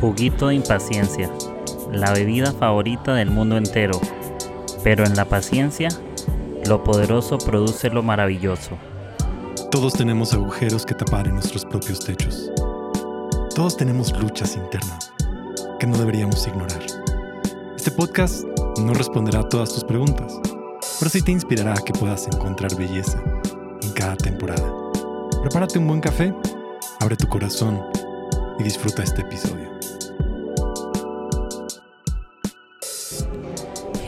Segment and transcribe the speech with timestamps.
[0.00, 1.28] Juguito de impaciencia,
[1.92, 4.00] la bebida favorita del mundo entero.
[4.84, 5.88] Pero en la paciencia,
[6.66, 8.78] lo poderoso produce lo maravilloso.
[9.72, 12.50] Todos tenemos agujeros que tapar en nuestros propios techos.
[13.56, 15.12] Todos tenemos luchas internas
[15.80, 16.80] que no deberíamos ignorar.
[17.76, 18.44] Este podcast
[18.80, 20.38] no responderá a todas tus preguntas,
[21.00, 23.20] pero sí te inspirará a que puedas encontrar belleza
[23.82, 24.72] en cada temporada.
[25.42, 26.32] Prepárate un buen café,
[27.00, 27.82] abre tu corazón
[28.60, 29.67] y disfruta este episodio.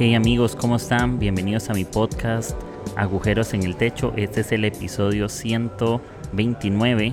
[0.03, 1.19] Hey amigos, ¿cómo están?
[1.19, 2.59] Bienvenidos a mi podcast
[2.97, 4.15] Agujeros en el Techo.
[4.17, 7.13] Este es el episodio 129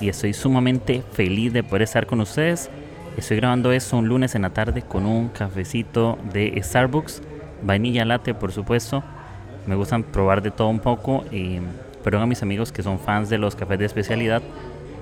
[0.00, 2.68] y estoy sumamente feliz de poder estar con ustedes.
[3.16, 7.22] Estoy grabando esto un lunes en la tarde con un cafecito de Starbucks,
[7.62, 9.04] vainilla latte por supuesto.
[9.68, 11.60] Me gustan probar de todo un poco, y,
[12.02, 14.42] perdón a mis amigos que son fans de los cafés de especialidad,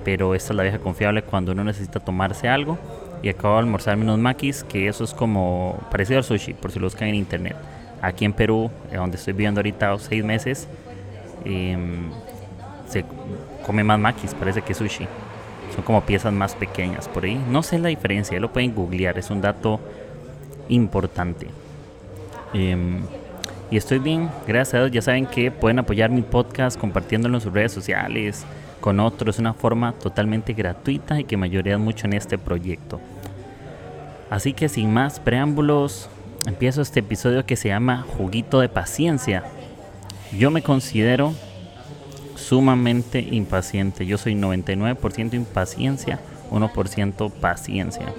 [0.03, 2.77] pero esta es la vieja confiable cuando uno necesita tomarse algo
[3.25, 6.77] y acabo de almorzarme unos maquis, que eso es como parecido al sushi, por si
[6.77, 7.55] lo buscan en internet.
[7.99, 10.67] Aquí en Perú, eh, donde estoy viviendo ahorita seis meses,
[11.43, 12.11] em,
[12.87, 13.03] se
[13.65, 15.07] come más maquis, parece que sushi.
[15.73, 17.43] Son como piezas más pequeñas por ahí.
[17.49, 19.79] No sé la diferencia, lo pueden googlear, es un dato
[20.69, 21.47] importante.
[22.53, 23.01] Em,
[23.71, 24.91] y estoy bien, gracias a Dios.
[24.91, 28.45] Ya saben que pueden apoyar mi podcast compartiéndolo en sus redes sociales,
[28.81, 33.01] con otros, una forma totalmente gratuita y que me ayudaría mucho en este proyecto.
[34.29, 36.09] Así que sin más preámbulos,
[36.45, 39.43] empiezo este episodio que se llama Juguito de Paciencia.
[40.37, 41.33] Yo me considero
[42.35, 44.05] sumamente impaciente.
[44.05, 46.19] Yo soy 99% impaciencia,
[46.51, 48.13] 1% paciencia.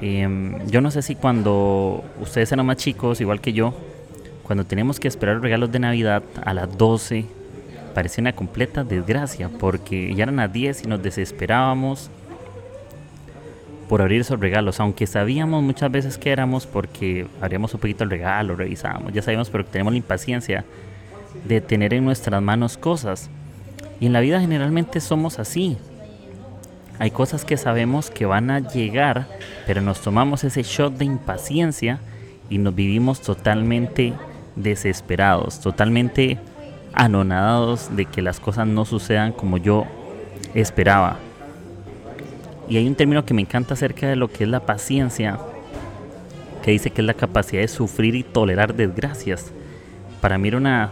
[0.00, 3.74] Em, yo no sé si cuando ustedes eran más chicos, igual que yo,
[4.42, 7.24] cuando tenemos que esperar regalos de Navidad a las 12,
[7.94, 12.10] parecía una completa desgracia, porque ya eran las 10 y nos desesperábamos
[13.88, 18.10] por abrir esos regalos, aunque sabíamos muchas veces que éramos porque abríamos un poquito el
[18.10, 20.64] regalo, revisábamos, ya sabíamos, pero tenemos la impaciencia
[21.46, 23.30] de tener en nuestras manos cosas.
[24.00, 25.76] Y en la vida generalmente somos así.
[26.98, 29.26] Hay cosas que sabemos que van a llegar,
[29.66, 32.00] pero nos tomamos ese shot de impaciencia
[32.48, 34.12] y nos vivimos totalmente
[34.56, 36.38] desesperados, totalmente
[36.92, 39.86] anonadados de que las cosas no sucedan como yo
[40.54, 41.16] esperaba.
[42.68, 45.38] Y hay un término que me encanta acerca de lo que es la paciencia,
[46.62, 49.52] que dice que es la capacidad de sufrir y tolerar desgracias.
[50.20, 50.90] Para mí era una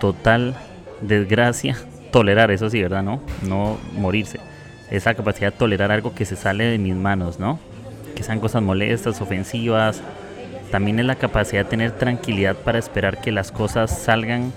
[0.00, 0.56] total
[1.00, 1.76] desgracia
[2.16, 3.02] tolerar, eso sí, ¿verdad?
[3.02, 4.40] No, no morirse.
[4.90, 7.58] Esa capacidad de tolerar algo que se sale de mis manos, ¿no?
[8.14, 10.00] Que sean cosas molestas, ofensivas.
[10.70, 14.54] También es la capacidad de tener tranquilidad para esperar que las cosas salgan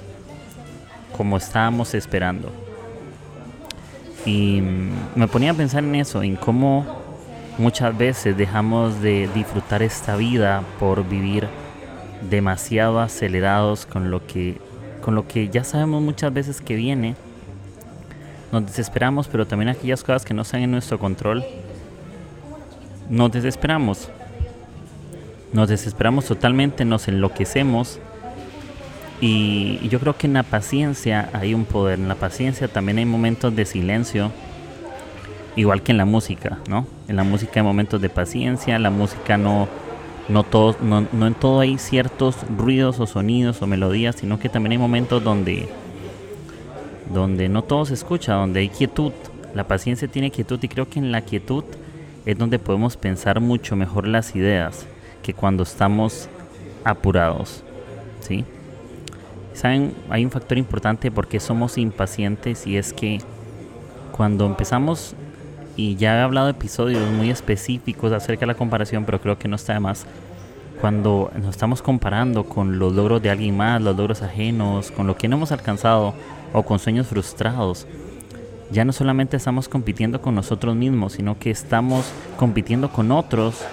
[1.17, 2.49] como estábamos esperando.
[4.29, 4.61] Y
[5.15, 6.85] me ponía a pensar en eso, en cómo
[7.57, 11.47] muchas veces dejamos de disfrutar esta vida por vivir
[12.29, 14.61] demasiado acelerados con lo que
[15.01, 17.15] con lo que ya sabemos muchas veces que viene.
[18.51, 21.43] Nos desesperamos, pero también aquellas cosas que no están en nuestro control.
[23.09, 24.09] Nos desesperamos.
[25.53, 27.99] Nos desesperamos totalmente, nos enloquecemos.
[29.21, 31.99] Y yo creo que en la paciencia hay un poder.
[31.99, 34.31] En la paciencia también hay momentos de silencio.
[35.55, 36.87] Igual que en la música, ¿no?
[37.07, 38.79] En la música hay momentos de paciencia.
[38.79, 39.67] La música no,
[40.29, 44.47] no, todo, no, no en todo hay ciertos ruidos o sonidos o melodías, sino que
[44.47, 45.67] también hay momentos donde,
[47.13, 49.11] donde no todo se escucha, donde hay quietud.
[49.53, 51.65] La paciencia tiene quietud y creo que en la quietud
[52.25, 54.85] es donde podemos pensar mucho mejor las ideas
[55.23, 56.29] que cuando estamos
[56.85, 57.63] apurados,
[58.21, 58.45] ¿sí?
[59.53, 63.19] Saben, hay un factor importante porque somos impacientes y es que
[64.11, 65.15] cuando empezamos,
[65.75, 69.47] y ya he hablado de episodios muy específicos acerca de la comparación, pero creo que
[69.47, 70.05] no está de más,
[70.81, 75.15] cuando nos estamos comparando con los logros de alguien más, los logros ajenos, con lo
[75.15, 76.13] que no hemos alcanzado
[76.53, 77.87] o con sueños frustrados,
[78.71, 83.63] ya no solamente estamos compitiendo con nosotros mismos, sino que estamos compitiendo con otros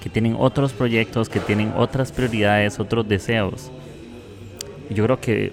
[0.00, 3.70] que tienen otros proyectos, que tienen otras prioridades, otros deseos
[4.92, 5.52] yo creo que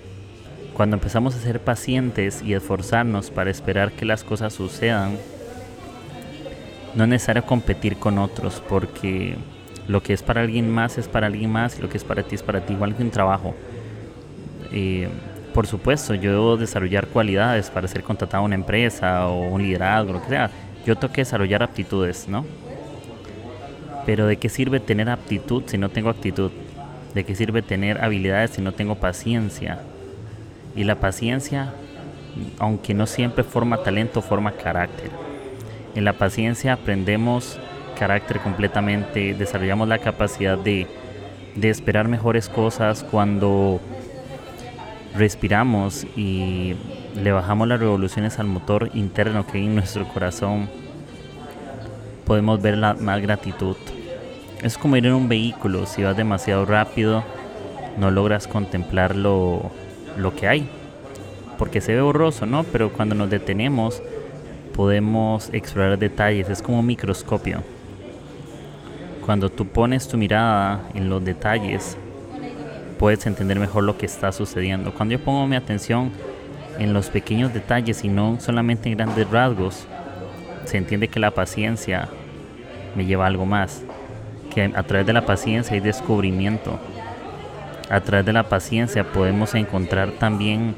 [0.74, 5.18] cuando empezamos a ser pacientes y esforzarnos para esperar que las cosas sucedan,
[6.96, 9.36] no es necesario competir con otros, porque
[9.88, 12.24] lo que es para alguien más es para alguien más y lo que es para
[12.24, 13.56] ti es para ti, igual que un trabajo.
[14.72, 15.10] Eh,
[15.54, 20.14] por supuesto, yo debo desarrollar cualidades para ser contratado a una empresa o un liderazgo,
[20.14, 20.50] lo que sea.
[20.86, 22.46] Yo tengo que desarrollar aptitudes, ¿no?
[24.06, 26.52] Pero ¿de qué sirve tener aptitud si no tengo actitud?
[27.14, 29.80] ¿De qué sirve tener habilidades si no tengo paciencia?
[30.76, 31.74] Y la paciencia,
[32.60, 35.10] aunque no siempre forma talento, forma carácter.
[35.96, 37.60] En la paciencia aprendemos
[37.98, 40.88] carácter completamente, desarrollamos la capacidad de,
[41.56, 43.82] de esperar mejores cosas cuando
[45.16, 46.76] respiramos y
[47.16, 50.70] le bajamos las revoluciones al motor interno que hay en nuestro corazón,
[52.26, 53.76] podemos ver la más gratitud.
[54.62, 57.24] Es como ir en un vehículo, si vas demasiado rápido,
[57.98, 59.72] no logras contemplar lo,
[60.18, 60.70] lo que hay,
[61.58, 62.66] porque se ve borroso, ¿no?
[62.66, 64.02] Pero cuando nos detenemos,
[64.74, 67.64] podemos explorar detalles, es como un microscopio.
[69.26, 71.98] Cuando tú pones tu mirada en los detalles,
[72.98, 74.94] puedes entender mejor lo que está sucediendo.
[74.94, 76.12] Cuando yo pongo mi atención
[76.80, 79.88] en los pequeños detalles y no solamente en grandes rasgos,
[80.66, 82.10] se entiende que la paciencia
[82.96, 83.84] me lleva a algo más.
[84.54, 86.80] Que a través de la paciencia hay descubrimiento.
[87.90, 90.76] A través de la paciencia podemos encontrar también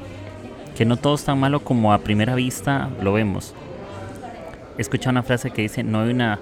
[0.76, 3.54] que no todo es tan malo como a primera vista lo vemos.
[4.78, 6.38] He escuchado una frase que dice, no hay una,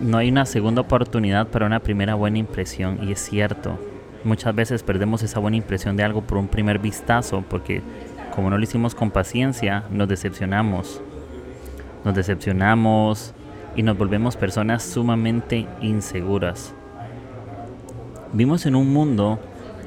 [0.00, 2.98] no hay una segunda oportunidad para una primera buena impresión.
[3.02, 3.78] Y es cierto,
[4.24, 7.82] muchas veces perdemos esa buena impresión de algo por un primer vistazo, porque
[8.34, 11.02] como no lo hicimos con paciencia, nos decepcionamos.
[12.04, 13.34] Nos decepcionamos
[13.76, 16.74] y nos volvemos personas sumamente inseguras.
[18.32, 19.38] Vivimos en un mundo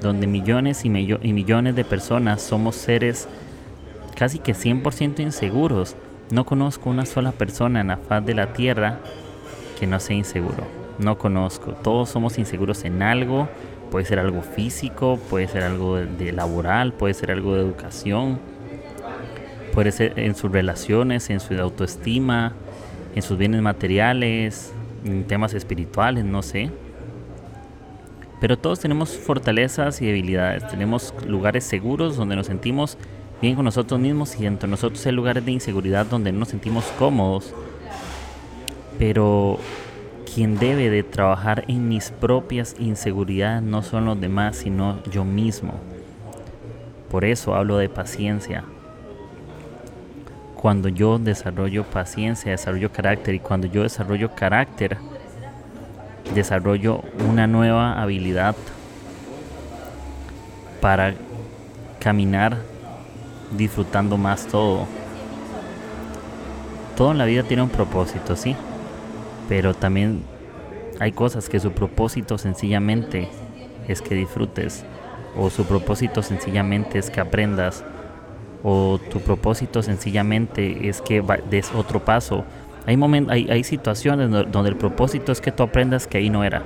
[0.01, 3.27] donde millones y, y millones de personas somos seres
[4.15, 5.95] casi que 100% inseguros.
[6.31, 8.99] No conozco una sola persona en la faz de la tierra
[9.79, 10.65] que no sea inseguro.
[10.97, 11.71] No conozco.
[11.71, 13.49] Todos somos inseguros en algo.
[13.89, 18.39] Puede ser algo físico, puede ser algo de laboral, puede ser algo de educación,
[19.73, 22.53] puede ser en sus relaciones, en su autoestima,
[23.15, 24.73] en sus bienes materiales,
[25.05, 26.69] en temas espirituales, no sé.
[28.39, 32.97] Pero todos tenemos fortalezas y debilidades, tenemos lugares seguros donde nos sentimos
[33.41, 36.85] bien con nosotros mismos y entre nosotros hay lugares de inseguridad donde no nos sentimos
[36.97, 37.53] cómodos.
[38.97, 39.59] Pero
[40.33, 45.73] quien debe de trabajar en mis propias inseguridades no son los demás, sino yo mismo.
[47.09, 48.63] Por eso hablo de paciencia.
[50.61, 54.97] Cuando yo desarrollo paciencia, desarrollo carácter y cuando yo desarrollo carácter,
[56.35, 58.55] desarrollo una nueva habilidad
[60.79, 61.15] para
[61.99, 62.57] caminar
[63.57, 64.85] disfrutando más todo.
[66.95, 68.55] Todo en la vida tiene un propósito, sí,
[69.49, 70.23] pero también
[70.99, 73.29] hay cosas que su propósito sencillamente
[73.87, 74.85] es que disfrutes
[75.35, 77.83] o su propósito sencillamente es que aprendas
[78.63, 82.45] o tu propósito sencillamente es que des otro paso
[82.85, 82.97] hay,
[83.29, 86.63] hay, hay situaciones donde el propósito es que tú aprendas que ahí no era.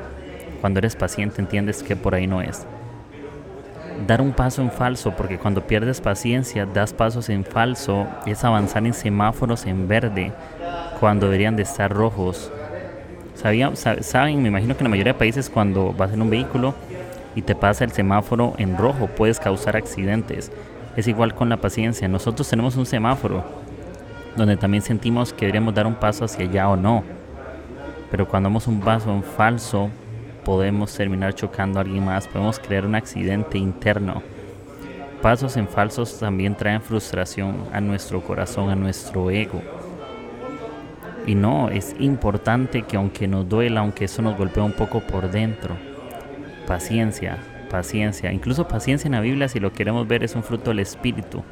[0.62, 2.66] Cuando eres paciente entiendes que por ahí no es.
[4.08, 8.86] Dar un paso en falso, porque cuando pierdes paciencia, das pasos en falso, es avanzar
[8.86, 10.32] en semáforos en verde,
[11.00, 12.52] cuando deberían de estar rojos.
[13.36, 16.74] ¿Sabían, saben, me imagino que en la mayoría de países cuando vas en un vehículo
[17.36, 20.52] y te pasa el semáforo en rojo, puedes causar accidentes.
[20.96, 22.08] Es igual con la paciencia.
[22.08, 23.44] Nosotros tenemos un semáforo
[24.36, 27.04] donde también sentimos que deberíamos dar un paso hacia allá o no.
[28.12, 29.90] Pero cuando damos un paso en falso,
[30.44, 34.22] podemos terminar chocando a alguien más, podemos crear un accidente interno.
[35.22, 39.62] Pasos en falsos también traen frustración a nuestro corazón, a nuestro ego.
[41.26, 45.32] Y no, es importante que aunque nos duela, aunque eso nos golpea un poco por
[45.32, 45.76] dentro,
[46.68, 47.38] paciencia,
[47.76, 51.44] paciencia, incluso paciencia en la Biblia si lo queremos ver es un fruto del Espíritu.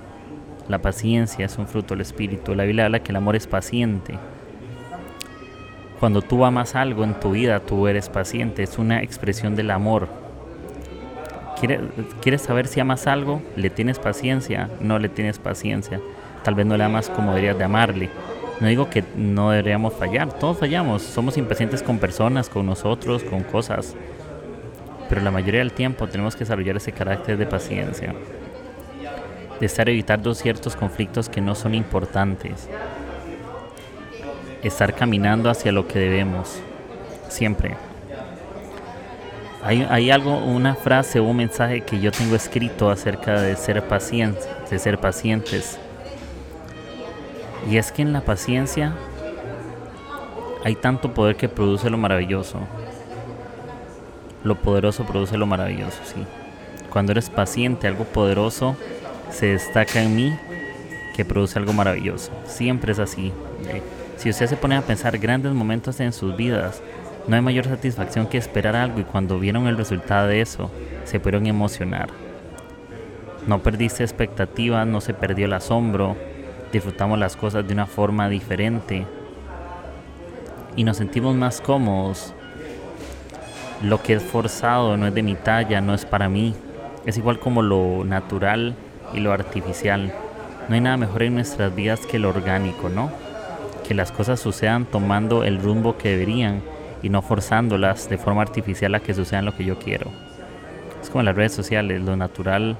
[0.70, 2.56] La paciencia es un fruto del Espíritu.
[2.56, 4.18] La Biblia habla que el amor es paciente.
[6.00, 8.64] Cuando tú amas algo en tu vida, tú eres paciente.
[8.64, 10.08] Es una expresión del amor.
[12.22, 13.42] ¿Quieres saber si amas algo?
[13.58, 14.70] ¿Le tienes paciencia?
[14.80, 16.00] No le tienes paciencia.
[16.46, 18.10] Tal vez no le amas como deberías de amarle.
[18.62, 20.32] No digo que no deberíamos fallar.
[20.40, 21.02] Todos fallamos.
[21.02, 23.94] Somos impacientes con personas, con nosotros, con cosas.
[25.14, 28.16] Pero la mayoría del tiempo tenemos que desarrollar ese carácter de paciencia
[29.60, 32.68] de estar evitando ciertos conflictos que no son importantes.
[34.64, 36.60] Estar caminando hacia lo que debemos,
[37.30, 37.76] siempre.
[39.62, 43.88] Hay, hay, algo, una frase o un mensaje que yo tengo escrito acerca de ser
[43.88, 45.78] pacientes, de ser pacientes.
[47.70, 48.96] Y es que en la paciencia
[50.64, 52.58] hay tanto poder que produce lo maravilloso.
[54.44, 56.26] Lo poderoso produce lo maravilloso, sí.
[56.90, 58.76] Cuando eres paciente, algo poderoso
[59.32, 60.34] se destaca en mí
[61.16, 62.32] que produce algo maravilloso.
[62.46, 63.32] Siempre es así.
[64.18, 66.82] Si usted se pone a pensar grandes momentos en sus vidas,
[67.28, 70.70] no hay mayor satisfacción que esperar algo y cuando vieron el resultado de eso,
[71.06, 72.10] se pudieron emocionar.
[73.48, 76.16] No perdiste expectativas, no se perdió el asombro,
[76.72, 79.06] disfrutamos las cosas de una forma diferente,
[80.76, 82.34] y nos sentimos más cómodos.
[83.84, 86.56] Lo que es forzado no es de mi talla, no es para mí.
[87.06, 88.76] Es igual como lo natural
[89.14, 90.14] y lo artificial.
[90.70, 93.12] No hay nada mejor en nuestras vidas que lo orgánico, ¿no?
[93.86, 96.62] Que las cosas sucedan tomando el rumbo que deberían
[97.02, 100.10] y no forzándolas de forma artificial a que sucedan lo que yo quiero.
[101.02, 102.78] Es como las redes sociales, lo natural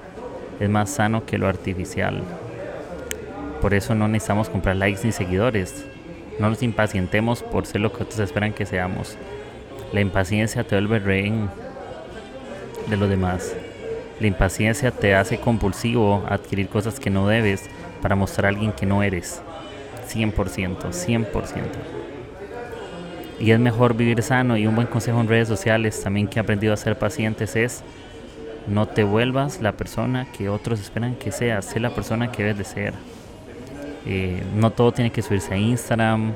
[0.58, 2.22] es más sano que lo artificial.
[3.60, 5.84] Por eso no necesitamos comprar likes ni seguidores.
[6.40, 9.18] No nos impacientemos por ser lo que otros esperan que seamos.
[9.94, 11.48] La impaciencia te vuelve rehén
[12.88, 13.54] de los demás.
[14.18, 17.70] La impaciencia te hace compulsivo adquirir cosas que no debes
[18.02, 19.40] para mostrar a alguien que no eres.
[20.12, 20.34] 100%,
[20.90, 21.28] 100%.
[23.38, 26.42] Y es mejor vivir sano y un buen consejo en redes sociales también que he
[26.42, 27.84] aprendido a ser pacientes es
[28.66, 32.58] no te vuelvas la persona que otros esperan que seas, sé la persona que debes
[32.58, 32.94] de ser.
[34.06, 36.32] Eh, no todo tiene que subirse a Instagram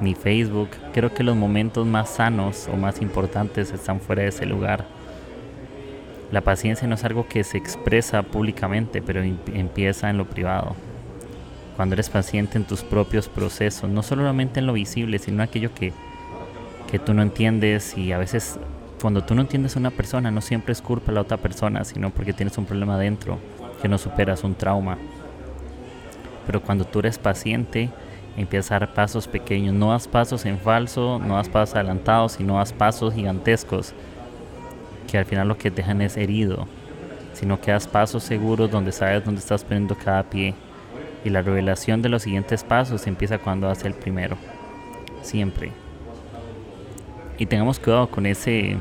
[0.00, 0.70] ni Facebook.
[0.92, 4.84] Creo que los momentos más sanos o más importantes están fuera de ese lugar.
[6.32, 10.74] La paciencia no es algo que se expresa públicamente, pero empieza en lo privado.
[11.76, 15.72] Cuando eres paciente en tus propios procesos, no solamente en lo visible, sino en aquello
[15.74, 15.92] que,
[16.90, 18.58] que tú no entiendes y a veces
[19.00, 21.84] cuando tú no entiendes a una persona no siempre es culpa de la otra persona,
[21.84, 23.38] sino porque tienes un problema dentro,
[23.80, 24.96] que no superas un trauma.
[26.46, 27.90] Pero cuando tú eres paciente,
[28.36, 32.58] empiezas a dar pasos pequeños, no das pasos en falso, no das pasos adelantados, sino
[32.58, 33.94] das pasos gigantescos
[35.06, 36.66] que al final lo que dejan es herido,
[37.32, 40.54] sino que das pasos seguros donde sabes dónde estás poniendo cada pie.
[41.24, 44.36] Y la revelación de los siguientes pasos empieza cuando hace el primero,
[45.22, 45.72] siempre.
[47.38, 48.76] Y tengamos cuidado con ese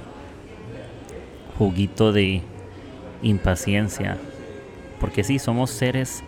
[1.58, 2.42] juguito de
[3.22, 4.18] impaciencia,
[5.00, 6.24] porque sí, somos seres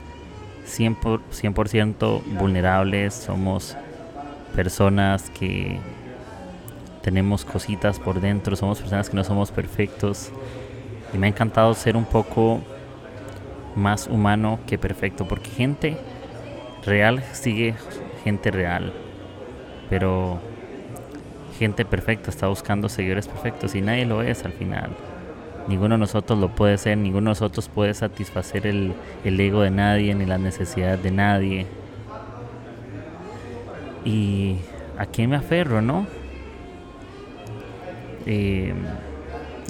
[0.68, 3.76] 100%, vulnerables, somos
[4.56, 5.80] personas que
[7.02, 10.30] tenemos cositas por dentro, somos personas que no somos perfectos.
[11.14, 12.60] Y me ha encantado ser un poco
[13.76, 15.98] más humano que perfecto, porque gente
[16.86, 17.76] real sigue
[18.24, 18.92] gente real,
[19.90, 20.40] pero
[21.58, 24.90] gente perfecta está buscando seguidores perfectos y nadie lo es al final.
[25.68, 28.94] Ninguno de nosotros lo puede ser, ninguno de nosotros puede satisfacer el,
[29.26, 31.68] el ego de nadie ni las necesidades de nadie.
[34.06, 34.56] Y
[34.98, 36.08] a quién me aferro, ¿no?
[38.26, 38.74] Eh,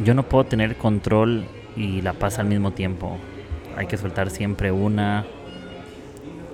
[0.04, 3.18] yo no puedo tener control y la paz al mismo tiempo.
[3.76, 5.26] Hay que soltar siempre una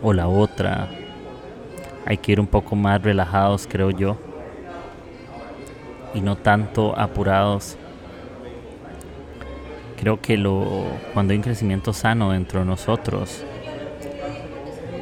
[0.01, 0.89] o la otra.
[2.05, 4.17] Hay que ir un poco más relajados, creo yo.
[6.13, 7.77] Y no tanto apurados
[10.03, 10.83] creo que lo,
[11.13, 13.41] cuando hay un crecimiento sano dentro de nosotros,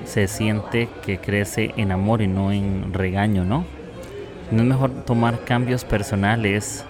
[0.06, 3.66] se siente que crece en amor y no en regaño, ¿no?
[4.52, 6.86] No es mejor tomar cambios personales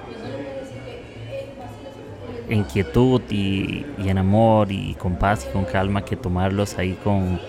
[2.49, 7.39] en quietud y, en amor y con paz y con calma que tomarlos ahí con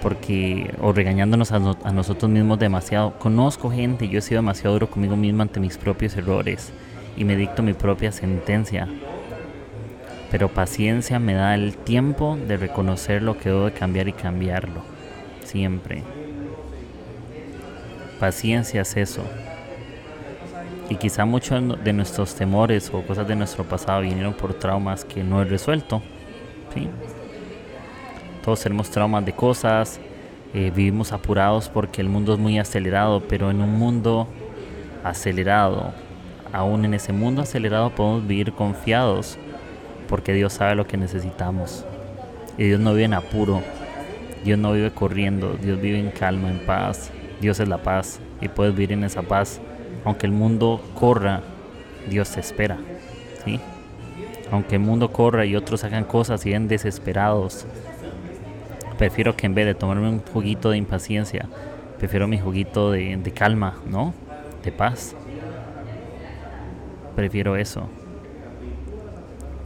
[0.00, 3.18] porque o regañándonos a, nosotros mismos demasiado.
[3.18, 6.72] Conozco gente, yo he sido demasiado duro conmigo mismo ante mis propios errores
[7.14, 8.88] y me dicto mi propia sentencia
[10.30, 14.82] pero paciencia me da el tiempo de reconocer lo que debo de cambiar y cambiarlo,
[15.44, 16.02] siempre.
[18.18, 19.22] Paciencia es eso.
[20.88, 25.22] Y quizá muchos de nuestros temores o cosas de nuestro pasado vinieron por traumas que
[25.22, 26.02] no he resuelto.
[28.44, 29.98] Todos tenemos traumas de cosas,
[30.54, 34.28] eh, vivimos apurados porque el mundo es muy acelerado, pero en un mundo
[35.02, 35.92] acelerado,
[36.52, 39.38] aún en ese mundo acelerado podemos vivir confiados
[40.08, 41.84] porque Dios sabe lo que necesitamos.
[42.58, 43.62] Y Dios no vive en apuro,
[44.44, 47.10] Dios no vive corriendo, Dios vive en calma, en paz.
[47.40, 49.60] Dios es la paz y puedes vivir en esa paz.
[50.04, 51.42] Aunque el mundo corra,
[52.08, 52.78] Dios te espera.
[53.44, 53.60] ¿sí?
[54.50, 57.66] Aunque el mundo corra y otros hagan cosas y ven desesperados,
[58.96, 61.46] prefiero que en vez de tomarme un juguito de impaciencia,
[61.98, 64.14] prefiero mi juguito de calma, ¿no?
[64.64, 65.14] De paz.
[67.14, 67.88] Prefiero eso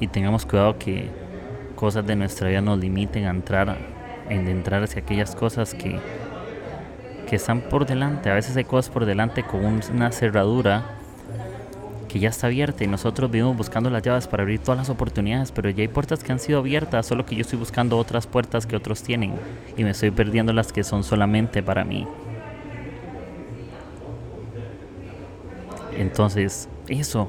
[0.01, 1.09] y tengamos cuidado que
[1.77, 3.77] cosas de nuestra vida nos limiten a entrar,
[4.29, 5.99] en entrar hacia aquellas cosas que,
[7.29, 8.31] que están por delante.
[8.31, 10.97] A veces hay cosas por delante con una cerradura
[12.09, 15.53] que ya está abierta y nosotros vivimos buscando las llaves para abrir todas las oportunidades,
[15.53, 18.67] pero ya hay puertas que han sido abiertas, solo que yo estoy buscando otras puertas
[18.67, 19.35] que otros tienen
[19.77, 22.09] y me estoy perdiendo las que son solamente para mí.
[25.97, 27.29] Entonces, eso,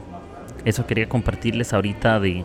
[0.65, 2.43] eso quería compartirles ahorita de,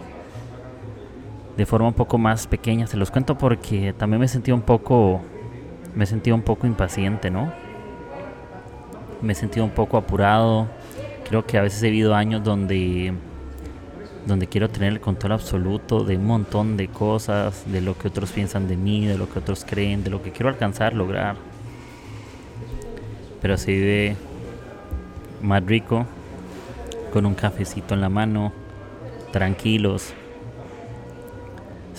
[1.57, 2.87] de forma un poco más pequeña.
[2.87, 5.23] Se los cuento porque también me sentí un poco,
[5.95, 7.53] me sentí un poco impaciente, ¿no?
[9.23, 10.69] me he sentido un poco apurado.
[11.29, 13.13] Creo que a veces he vivido años donde
[14.27, 18.33] donde quiero tener el control absoluto de un montón de cosas, de lo que otros
[18.33, 21.37] piensan de mí, de lo que otros creen, de lo que quiero alcanzar, lograr.
[23.41, 24.17] Pero se vive
[25.43, 26.07] más rico,
[27.13, 28.53] con un cafecito en la mano,
[29.31, 30.13] tranquilos,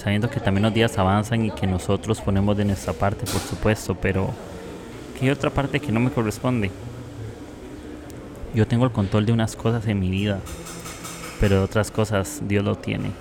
[0.08, 3.94] sabiendo que también los días avanzan y que nosotros ponemos de nuestra parte, por supuesto,
[3.94, 4.30] pero
[5.20, 6.72] que hay otra parte que no me corresponde.
[8.56, 10.40] Yo tengo el control de unas cosas en mi vida
[11.40, 13.12] pero otras cosas Dios lo tiene.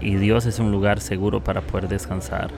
[0.00, 2.50] Y Dios es un lugar seguro para poder descansar.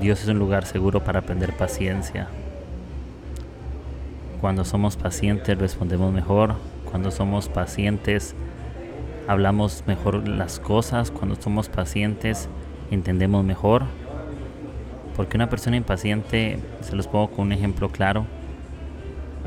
[0.00, 2.28] Dios es un lugar seguro para aprender paciencia.
[4.40, 6.54] Cuando somos pacientes respondemos mejor.
[6.88, 8.34] Cuando somos pacientes
[9.28, 11.12] hablamos mejor las cosas.
[11.12, 12.48] Cuando somos pacientes
[12.90, 13.84] entendemos mejor.
[15.14, 18.24] Porque una persona impaciente, se los pongo con un ejemplo claro,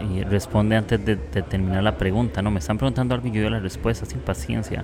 [0.02, 2.42] y responde antes de, terminar la pregunta.
[2.42, 4.84] No, me están preguntando algo y yo doy la respuesta sin paciencia.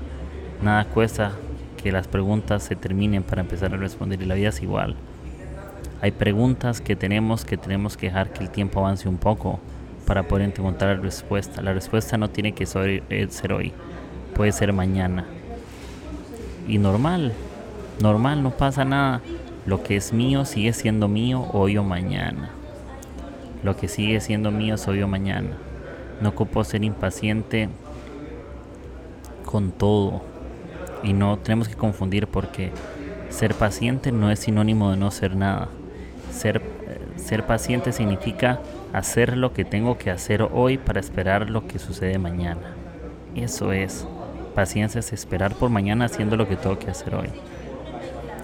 [0.62, 1.34] Nada cuesta
[1.82, 4.96] que las preguntas se terminen para empezar a responder y la vida es igual.
[6.02, 9.60] Hay preguntas que tenemos que tenemos que dejar que el tiempo avance un poco
[10.06, 11.62] para poder encontrar la respuesta.
[11.62, 13.74] La respuesta no tiene que ser, eh, ser hoy,
[14.38, 15.26] puede ser mañana.
[16.68, 17.34] Y normal,
[18.00, 19.22] normal, no pasa nada.
[19.66, 22.52] Lo que es mío sigue siendo mío hoy o mañana.
[23.64, 25.58] Lo que sigue siendo mío soy yo mañana.
[26.22, 27.68] No ocupo ser impaciente
[29.44, 30.22] con todo.
[31.04, 32.72] Y no tenemos que confundir porque
[33.30, 35.70] ser paciente no es sinónimo de no ser nada.
[36.32, 36.62] Ser,
[37.16, 38.60] ser paciente significa
[38.94, 42.76] hacer lo que tengo que hacer hoy para esperar lo que sucede mañana.
[43.36, 44.08] Eso es.
[44.58, 47.30] Paciencia es esperar por mañana haciendo lo que tengo que hacer hoy.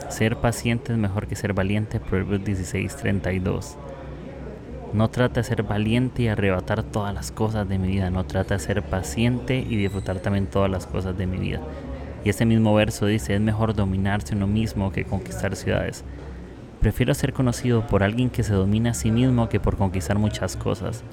[0.10, 2.00] Ser paciente es mejor que ser valiente.
[2.00, 3.78] Proverbios 16:32.
[4.94, 8.12] No trata de ser valiente y arrebatar todas las cosas de mi vida.
[8.12, 11.62] No trata de ser paciente y disfrutar también todas las cosas de mi vida.
[12.24, 16.04] Y ese mismo verso dice, es mejor dominarse uno mismo que conquistar ciudades.
[16.80, 20.58] Prefiero ser conocido por alguien que se domina a sí mismo que por conquistar muchas
[20.58, 21.04] cosas.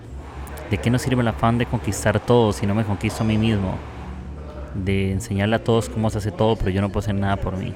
[0.71, 3.39] ¿De qué nos sirve el afán de conquistar todo si no me conquisto a mí
[3.39, 3.79] mismo?
[4.75, 7.57] De enseñarle a todos cómo se hace todo, pero yo no puedo hacer nada por
[7.57, 7.75] mí.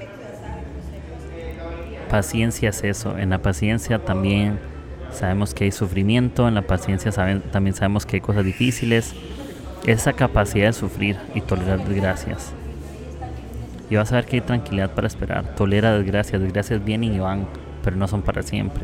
[2.09, 3.17] Paciencia es eso.
[3.17, 4.59] En la paciencia también
[5.11, 7.11] sabemos que hay sufrimiento, en la paciencia
[7.51, 9.13] también sabemos que hay cosas difíciles.
[9.85, 12.53] Esa capacidad de sufrir y tolerar desgracias.
[13.89, 15.55] Y vas a ver que hay tranquilidad para esperar.
[15.55, 17.47] Tolera desgracias, desgracias vienen y van,
[17.83, 18.83] pero no son para siempre.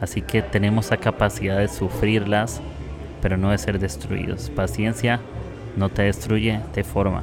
[0.00, 2.60] Así que tenemos la capacidad de sufrirlas,
[3.22, 4.50] pero no de ser destruidos.
[4.50, 5.20] Paciencia
[5.76, 7.22] no te destruye, te forma.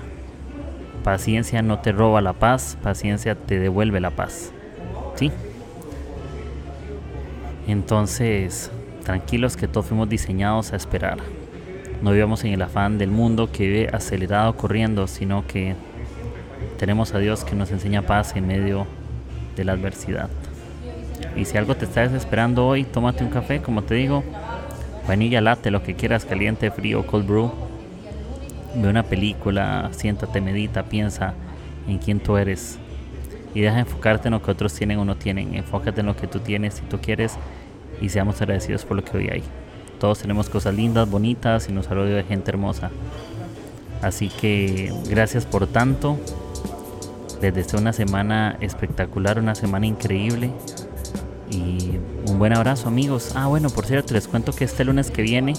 [1.04, 4.52] Paciencia no te roba la paz, paciencia te devuelve la paz.
[5.16, 5.32] ¿Sí?
[7.68, 8.72] Entonces,
[9.04, 11.18] tranquilos que todos fuimos diseñados a esperar.
[12.02, 15.76] No vivamos en el afán del mundo que vive acelerado corriendo, sino que
[16.80, 18.88] tenemos a Dios que nos enseña paz en medio
[19.56, 20.30] de la adversidad.
[21.36, 24.24] Y si algo te está desesperando hoy, tómate un café, como te digo,
[25.08, 27.71] vainilla late, lo que quieras, caliente, frío, cold brew.
[28.76, 31.34] Ve una película, siéntate, medita, piensa
[31.88, 32.80] en quién tú eres,
[33.54, 35.56] y deja de enfocarte en lo que otros tienen o no tienen.
[35.56, 37.36] Enfócate en lo que tú tienes si tú quieres
[38.00, 39.44] y seamos agradecidos por lo que hoy hay.
[40.00, 42.90] Todos tenemos cosas lindas, bonitas y nos rodeado de gente hermosa.
[44.02, 46.18] Así que gracias por tanto.
[47.42, 50.52] Les deseo una semana espectacular, una semana increíble.
[51.52, 53.34] Y un buen abrazo amigos.
[53.36, 55.54] Ah, bueno, por cierto, les cuento que este lunes que viene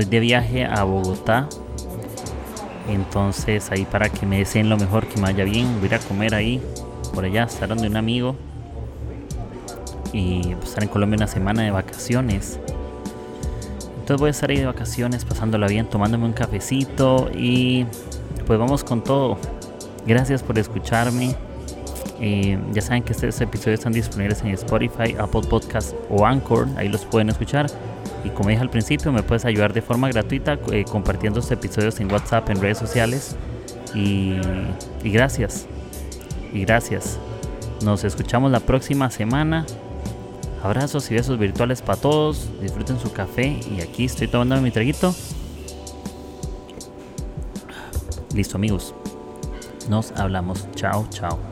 [0.00, 1.48] estoy de viaje a Bogotá
[2.88, 5.94] entonces ahí para que me deseen lo mejor, que me vaya bien, voy a ir
[5.94, 6.60] a comer ahí,
[7.14, 8.36] por allá, estar donde un amigo.
[10.12, 12.58] Y pues, estar en Colombia una semana de vacaciones.
[14.00, 17.86] Entonces voy a estar ahí de vacaciones, pasándola bien, tomándome un cafecito y
[18.46, 19.38] pues vamos con todo.
[20.06, 21.36] Gracias por escucharme.
[22.20, 26.66] Eh, ya saben que estos episodios están disponibles en Spotify, Apple Podcast o Anchor.
[26.76, 27.70] Ahí los pueden escuchar.
[28.24, 32.00] Y como dije al principio, me puedes ayudar de forma gratuita eh, compartiendo estos episodios
[32.00, 33.36] en WhatsApp, en redes sociales.
[33.94, 34.36] Y,
[35.02, 35.66] y gracias.
[36.52, 37.18] Y gracias.
[37.82, 39.66] Nos escuchamos la próxima semana.
[40.62, 42.48] Abrazos y besos virtuales para todos.
[42.60, 43.58] Disfruten su café.
[43.70, 45.14] Y aquí estoy tomando mi traguito.
[48.34, 48.94] Listo amigos.
[49.88, 50.68] Nos hablamos.
[50.74, 51.49] Chao, chao.